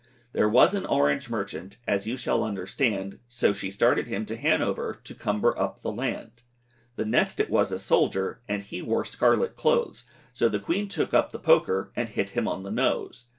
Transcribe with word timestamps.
There 0.33 0.49
was 0.49 0.73
an 0.73 0.87
Orange 0.87 1.29
merchant. 1.29 1.77
As 1.85 2.07
you 2.07 2.17
shall 2.17 2.43
understand, 2.43 3.19
So 3.27 3.53
she 3.53 3.69
started 3.69 4.07
him 4.07 4.25
to 4.25 4.35
Hannover, 4.35 4.99
To 5.03 5.13
cumber 5.13 5.55
up 5.55 5.83
the 5.83 5.91
land. 5.91 6.41
The 6.95 7.05
next 7.05 7.39
it 7.39 7.51
was 7.51 7.71
a 7.71 7.77
soldier, 7.77 8.41
And 8.47 8.63
he 8.63 8.81
wore 8.81 9.05
scarlet 9.05 9.55
clothes, 9.55 10.05
So 10.33 10.49
the 10.49 10.59
queen 10.59 10.87
took 10.87 11.13
up 11.13 11.31
the 11.31 11.37
poker, 11.37 11.91
And 11.95 12.09
hit 12.09 12.29
him 12.31 12.47
on 12.47 12.63
the 12.63 12.71
nose. 12.71 13.27